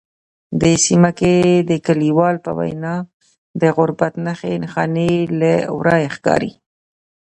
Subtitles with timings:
[0.61, 1.33] دې سیمه کې
[1.69, 2.95] د لیکوال په وینا
[3.61, 6.51] د غربت نښې نښانې له ورایه ښکاري